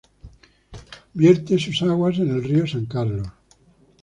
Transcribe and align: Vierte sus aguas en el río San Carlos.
Vierte 1.13 1.59
sus 1.59 1.83
aguas 1.83 2.17
en 2.17 2.31
el 2.31 2.43
río 2.43 2.65
San 2.65 2.87
Carlos. 2.87 3.27